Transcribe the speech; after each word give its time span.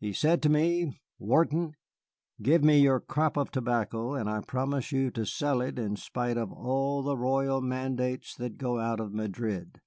He 0.00 0.12
said 0.12 0.42
to 0.42 0.50
me, 0.50 1.00
'Wharton, 1.18 1.72
give 2.42 2.62
me 2.62 2.80
your 2.80 3.00
crop 3.00 3.38
of 3.38 3.50
tobacco 3.50 4.12
and 4.12 4.28
I 4.28 4.40
promise 4.42 4.92
you 4.92 5.10
to 5.12 5.24
sell 5.24 5.62
it 5.62 5.78
in 5.78 5.96
spite 5.96 6.36
of 6.36 6.52
all 6.52 7.02
the 7.02 7.16
royal 7.16 7.62
mandates 7.62 8.34
that 8.34 8.58
go 8.58 8.78
out 8.78 9.00
of 9.00 9.14
Madrid. 9.14 9.80